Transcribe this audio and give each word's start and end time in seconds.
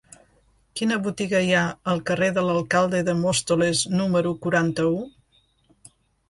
Quina 0.79 0.95
botiga 1.07 1.41
hi 1.47 1.51
ha 1.57 1.65
al 1.93 2.01
carrer 2.11 2.29
de 2.37 2.45
l'Alcalde 2.47 3.03
de 3.11 3.15
Móstoles 3.19 3.83
número 4.01 4.33
quaranta-u? 4.47 4.99